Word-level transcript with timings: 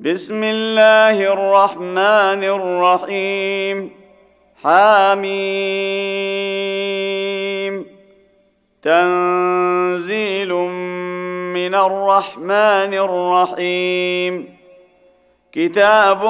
بسم 0.00 0.40
الله 0.44 1.32
الرحمن 1.32 2.44
الرحيم. 2.44 3.90
حاميم 4.62 5.34
تنزيل 8.82 10.52
من 11.54 11.74
الرحمن 11.74 12.94
الرحيم. 12.94 14.56
كتاب 15.52 16.20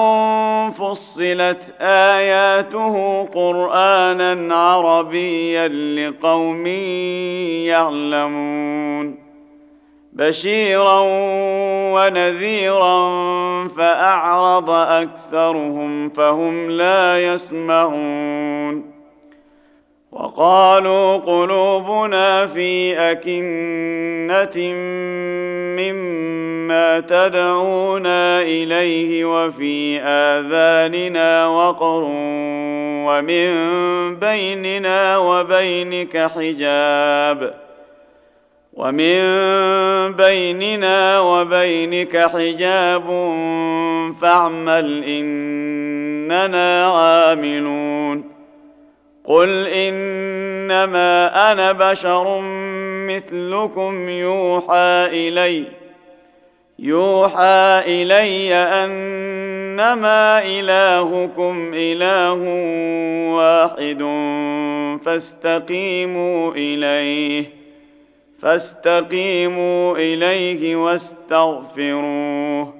فصلت 0.79 1.62
آياته 1.80 3.22
قرآنا 3.22 4.54
عربيا 4.54 5.68
لقوم 5.68 6.66
يعلمون. 7.66 9.31
بشيرا 10.12 11.00
ونذيرا 11.94 12.98
فاعرض 13.68 14.70
اكثرهم 14.70 16.08
فهم 16.08 16.71
لا 16.71 17.32
يسمعون 17.32 18.93
وقالوا 20.12 21.16
قلوبنا 21.16 22.46
في 22.46 22.98
اكنه 23.11 24.72
مما 25.80 27.00
تدعونا 27.00 28.43
اليه 28.43 29.24
وفي 29.24 30.00
اذاننا 30.00 31.46
وقر 31.46 32.05
ومن 33.06 33.50
بيننا 34.16 35.19
وبينك 35.19 36.30
حجاب 36.34 37.61
ومن 38.72 39.22
بيننا 40.12 41.20
وبينك 41.20 42.17
حجاب 42.17 43.05
فاعمل 44.20 45.05
إننا 45.05 46.86
عاملون. 46.86 48.33
قل 49.24 49.66
إنما 49.66 51.52
أنا 51.52 51.72
بشر 51.72 52.41
مثلكم 53.08 54.08
يوحى 54.08 55.08
إلي 55.12 55.64
يوحى 56.78 57.83
إلي 57.86 58.55
أنما 58.55 60.42
إلهكم 60.44 61.70
إله 61.74 62.41
واحد 63.33 64.02
فاستقيموا 65.05 66.52
إليه. 66.52 67.61
فاستقيموا 68.42 69.96
إليه 69.96 70.76
واستغفروه 70.76 72.74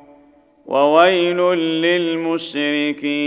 وويل 0.67 1.37
للمشركين 1.83 3.23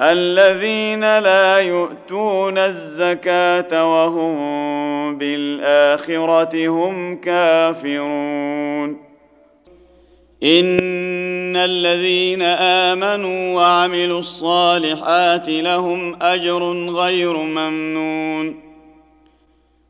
الذين 0.00 1.18
لا 1.18 1.58
يؤتون 1.58 2.58
الزكاة 2.58 3.90
وهم 3.92 5.18
بالآخرة 5.18 6.68
هم 6.68 7.16
كافرون 7.16 9.10
إن 10.42 11.56
الذين 11.56 12.42
آمنوا 12.42 13.54
وعملوا 13.56 14.18
الصالحات 14.18 15.48
لهم 15.48 16.22
أجر 16.22 16.72
غير 16.72 17.36
ممنون 17.36 18.69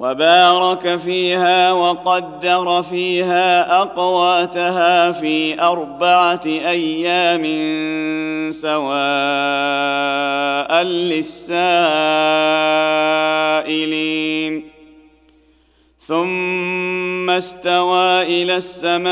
وبارك 0.00 0.96
فيها 0.96 1.72
وقدر 1.72 2.82
فيها 2.82 3.82
أقواتها 3.82 5.12
في 5.12 5.60
أربعة 5.62 6.40
أيام 6.46 7.42
سواء 8.50 8.82
للسائلين. 10.82 11.90
ثم 15.98 17.30
استوى 17.30 18.22
إلى 18.22 18.56
السماء 18.56 19.10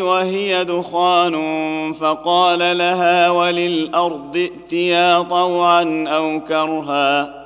وهي 0.00 0.64
دخان 0.64 1.36
فقال 1.92 2.78
لها 2.78 3.30
وللأرض 3.30 4.36
ائتيا 4.36 5.22
طوعا 5.22 6.04
أو 6.08 6.40
كرها. 6.40 7.45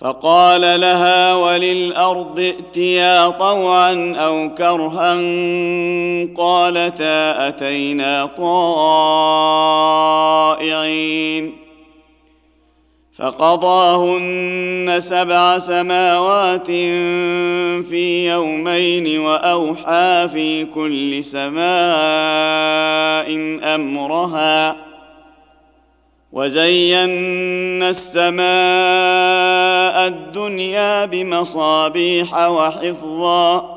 فقال 0.00 0.80
لها 0.80 1.34
وللأرض 1.34 2.38
ائتيا 2.38 3.30
طوعا 3.30 4.14
أو 4.16 4.54
كرها 4.54 5.14
قالتا 6.36 7.48
أتينا 7.48 8.26
طائعين. 10.66 11.64
فقضاهن 13.18 14.96
سبع 14.98 15.58
سماوات 15.58 16.66
في 17.86 18.28
يومين 18.30 19.18
وأوحى 19.18 20.28
في 20.32 20.64
كل 20.64 21.24
سماء 21.24 21.64
أمرها 23.74 24.76
وزينا 26.32 27.90
السماء 27.90 29.43
الدنيا 30.34 31.04
بمصابيح 31.04 32.48
وحفظا. 32.48 33.74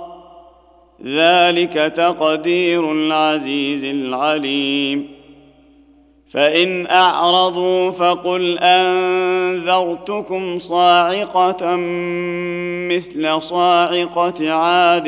ذلك 1.05 1.73
تقدير 1.73 2.91
العزيز 2.91 3.83
العليم. 3.83 5.07
فإن 6.31 6.87
أعرضوا 6.87 7.91
فقل 7.91 8.59
أنذرتكم 8.59 10.59
صاعقة 10.59 11.75
مثل 12.89 13.41
صاعقة 13.41 14.53
عاد 14.53 15.07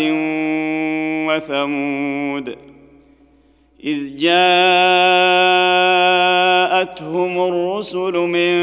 وثمود. 1.30 2.69
إذ 3.84 4.18
جاءتهم 4.18 4.30
الرسل 7.48 8.14
من 8.14 8.54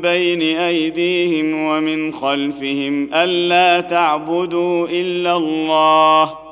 بين 0.00 0.42
أيديهم 0.58 1.54
ومن 1.66 2.12
خلفهم 2.14 3.14
ألا 3.14 3.80
تعبدوا 3.80 4.88
إلا 4.90 5.36
الله 5.36 6.45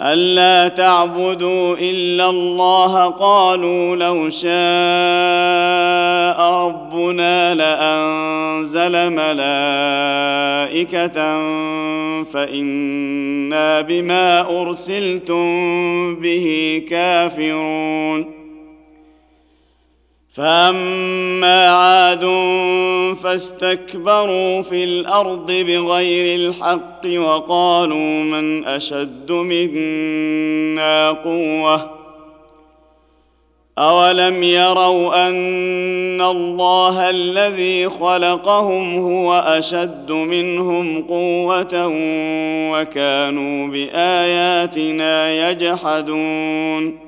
ألا 0.00 0.68
تعبدوا 0.68 1.76
إلا 1.80 2.30
الله 2.30 3.06
قالوا 3.06 3.96
لو 3.96 4.28
شاء 4.28 4.48
ربنا 6.40 7.54
لأنزل 7.54 9.10
ملائكة 9.10 9.48
فإنا 12.24 13.80
بما 13.80 14.60
أرسلتم 14.62 15.46
به 16.14 16.82
كافرون 16.88 18.37
فاما 20.34 21.68
عاد 21.68 22.24
فاستكبروا 23.22 24.62
في 24.62 24.84
الأرض 24.84 25.52
بغير 25.52 26.36
الحق 26.40 27.02
وقالوا 27.06 28.22
من 28.22 28.64
اشد 28.64 29.32
منا 29.32 31.10
قوه 31.10 31.98
اولم 33.78 34.42
يروا 34.42 35.28
ان 35.28 36.20
الله 36.20 37.10
الذي 37.10 37.88
خلقهم 37.88 38.96
هو 38.96 39.34
اشد 39.34 40.12
منهم 40.12 41.02
قوه 41.02 41.90
وكانوا 42.72 43.68
باياتنا 43.68 45.50
يجحدون 45.50 47.07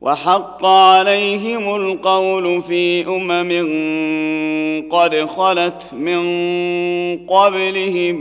وحق 0.00 0.66
عليهم 0.66 1.74
القول 1.74 2.62
في 2.62 3.06
أمم 3.06 3.52
قد 4.90 5.16
خلت 5.16 5.94
من 5.94 6.22
قبلهم 7.26 8.16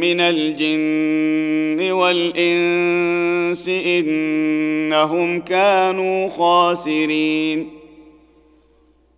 من 0.00 0.20
الجن 0.20 1.92
والإنس 1.92 3.68
إنهم 3.68 5.40
كانوا 5.40 6.28
خاسرين. 6.28 7.68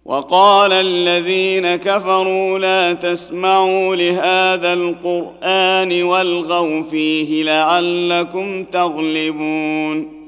وقال 0.04 0.72
الذين 0.72 1.76
كفروا 1.76 2.58
لا 2.58 2.92
تسمعوا 2.92 3.96
لهذا 3.96 4.72
القرآن 4.72 6.02
والغوا 6.02 6.82
فيه 6.82 7.42
لعلكم 7.42 8.64
تغلبون. 8.64 10.21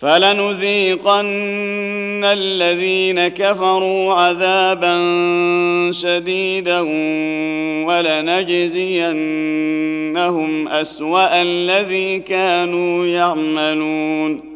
فلنذيقن 0.00 1.26
الذين 2.24 3.28
كفروا 3.28 4.14
عذابا 4.14 4.96
شديدا 5.92 6.80
ولنجزينهم 7.86 9.08
أسوأ 10.68 11.42
الذي 11.42 12.18
كانوا 12.18 13.06
يعملون. 13.06 14.55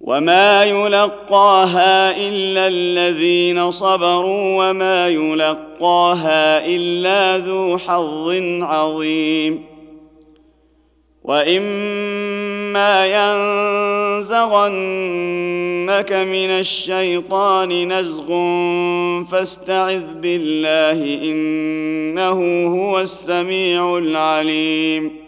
وما 0.00 0.64
يلقاها 0.64 2.16
الا 2.16 2.66
الذين 2.66 3.70
صبروا 3.70 4.70
وما 4.70 5.08
يلقاها 5.08 6.66
الا 6.66 7.38
ذو 7.38 7.78
حظ 7.78 8.28
عظيم 8.62 9.64
واما 11.24 13.06
ينزغنك 14.20 16.12
من 16.12 16.50
الشيطان 16.50 17.92
نزغ 17.92 18.26
فاستعذ 19.24 20.14
بالله 20.14 21.30
انه 21.30 22.66
هو 22.66 23.00
السميع 23.00 23.98
العليم 23.98 25.27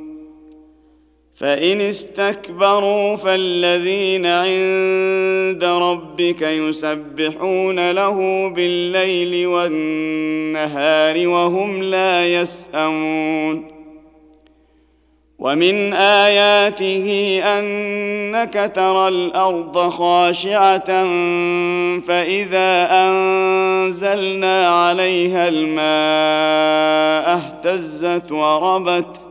فإن 1.41 1.81
استكبروا 1.81 3.15
فالذين 3.15 4.25
عند 4.25 5.63
ربك 5.63 6.41
يسبحون 6.41 7.91
له 7.91 8.49
بالليل 8.49 9.47
والنهار 9.47 11.27
وهم 11.27 11.83
لا 11.83 12.27
يسأمون 12.27 13.71
ومن 15.39 15.93
آياته 15.93 17.39
أنك 17.43 18.71
ترى 18.75 19.07
الأرض 19.07 19.89
خاشعة 19.89 21.03
فإذا 21.99 22.87
أنزلنا 22.91 24.69
عليها 24.69 25.47
الماء 25.47 27.35
اهتزت 27.35 28.31
وربت 28.31 29.30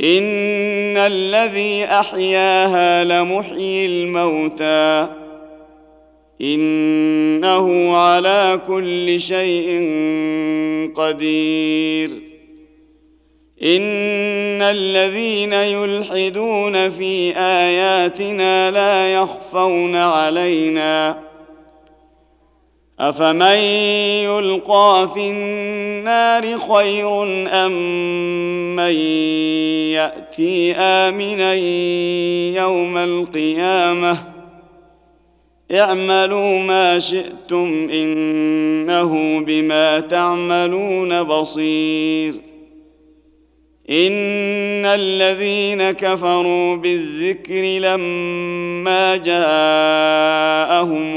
ان 0.00 0.96
الذي 0.96 1.84
احياها 1.84 3.04
لمحيي 3.04 3.86
الموتى 3.86 5.08
انه 6.40 7.96
على 7.96 8.60
كل 8.66 9.20
شيء 9.20 9.70
قدير 10.94 12.10
ان 13.62 14.62
الذين 14.62 15.52
يلحدون 15.52 16.90
في 16.90 17.36
اياتنا 17.36 18.70
لا 18.70 19.12
يخفون 19.14 19.96
علينا 19.96 21.29
افمن 23.00 23.58
يلقى 24.24 25.10
في 25.14 25.30
النار 25.30 26.58
خير 26.58 27.22
ام 27.48 27.72
من 28.76 28.94
ياتي 29.94 30.72
امنا 30.74 31.54
يوم 32.62 32.96
القيامه 32.96 34.18
اعملوا 35.72 36.58
ما 36.58 36.98
شئتم 36.98 37.88
انه 37.92 39.40
بما 39.40 40.00
تعملون 40.00 41.22
بصير 41.22 42.50
ان 43.90 44.86
الذين 44.86 45.90
كفروا 45.90 46.76
بالذكر 46.76 47.62
لما 47.62 49.16
جاءهم 49.16 51.16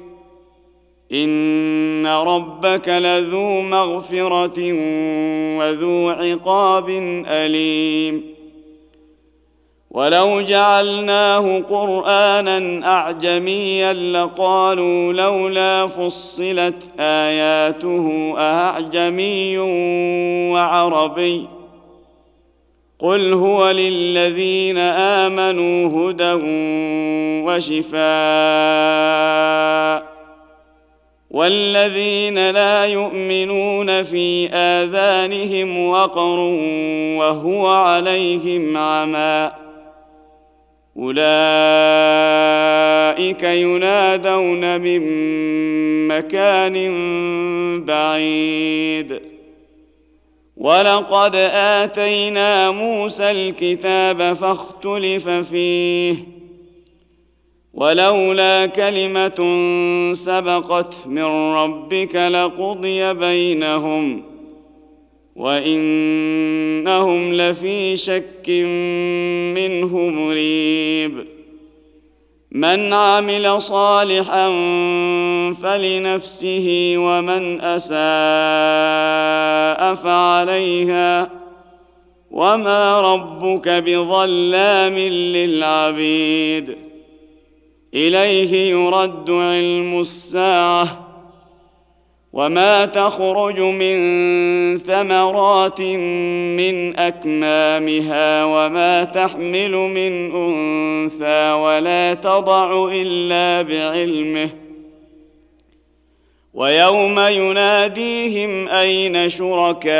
ان 1.13 2.07
ربك 2.07 2.89
لذو 2.89 3.61
مغفره 3.61 4.73
وذو 5.57 6.09
عقاب 6.09 6.89
اليم 7.27 8.31
ولو 9.91 10.41
جعلناه 10.41 11.59
قرانا 11.69 12.87
اعجميا 12.87 13.93
لقالوا 13.93 15.13
لولا 15.13 15.87
فصلت 15.87 16.83
اياته 16.99 18.33
اعجمي 18.37 19.57
وعربي 20.51 21.47
قل 22.99 23.33
هو 23.33 23.71
للذين 23.71 24.77
امنوا 24.77 26.11
هدى 26.11 26.33
وشفاء 27.45 28.01
والذين 31.31 32.49
لا 32.49 32.85
يؤمنون 32.85 34.03
في 34.03 34.49
آذانهم 34.53 35.87
وقر 35.87 36.39
وهو 37.19 37.67
عليهم 37.67 38.77
عمى. 38.77 39.51
أولئك 40.97 41.23
ينادون 43.43 44.81
من 44.81 45.01
مكان 46.07 46.75
بعيد. 47.85 49.21
ولقد 50.57 51.35
آتينا 51.53 52.71
موسى 52.71 53.31
الكتاب 53.31 54.33
فاختلف 54.33 55.29
فيه. 55.29 56.40
ولولا 57.73 58.65
كلمة 58.65 59.59
سبقت 60.13 60.95
من 61.07 61.23
ربك 61.53 62.15
لقضي 62.15 63.13
بينهم 63.13 64.23
وإنهم 65.35 67.33
لفي 67.33 67.97
شك 67.97 68.49
منه 69.55 69.97
مريب. 69.97 71.25
من 72.51 72.93
عمل 72.93 73.61
صالحا 73.61 74.49
فلنفسه 75.63 76.93
ومن 76.97 77.61
أساء 77.61 77.95
فعليها. 79.95 81.29
وما 82.31 83.01
ربك 83.01 83.69
بظلام 83.69 84.97
للعبيد. 84.99 86.90
إليه 87.93 88.71
يرد 88.71 89.29
علم 89.29 89.99
الساعة 89.99 91.07
وما 92.33 92.85
تخرج 92.85 93.59
من 93.59 93.97
ثمرات 94.77 95.81
من 95.81 96.99
أكمامها 96.99 98.43
وما 98.45 99.03
تحمل 99.03 99.71
من 99.71 100.35
أنثى 100.35 101.51
ولا 101.51 102.13
تضع 102.13 102.89
إلا 102.91 103.61
بعلمه 103.61 104.49
ويوم 106.53 107.19
يناديهم 107.19 108.67
أين 108.67 109.29
شركائي؟ 109.29 109.91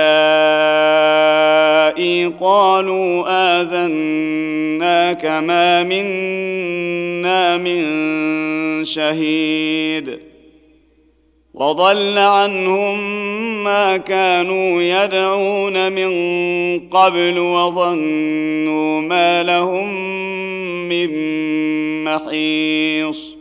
قالوا 2.42 3.24
اذناك 3.62 5.26
ما 5.26 5.84
منا 5.84 7.58
من 7.58 7.86
شهيد. 8.86 10.20
وضل 11.54 12.18
عنهم 12.18 13.24
ما 13.64 13.98
كانوا 13.98 14.82
يدعون 14.82 15.92
من 15.92 16.12
قبل 16.80 17.40
وظنوا 17.40 19.02
ما 19.02 19.44
لهم 19.44 19.94
من 20.90 21.10
محيص. 22.04 23.41